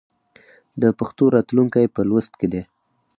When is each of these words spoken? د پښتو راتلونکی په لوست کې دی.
د 0.81 0.83
پښتو 0.99 1.23
راتلونکی 1.35 1.85
په 1.95 2.01
لوست 2.09 2.33
کې 2.39 2.47
دی. 2.53 2.61